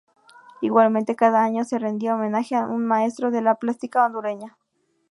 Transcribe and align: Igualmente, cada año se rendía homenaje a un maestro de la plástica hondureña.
Igualmente, 0.61 1.15
cada 1.15 1.43
año 1.43 1.63
se 1.63 1.77
rendía 1.77 2.15
homenaje 2.15 2.55
a 2.55 2.65
un 2.65 2.87
maestro 2.87 3.29
de 3.29 3.43
la 3.43 3.53
plástica 3.53 4.03
hondureña. 4.03 4.57